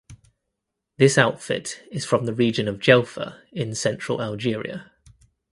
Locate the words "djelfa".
2.79-3.39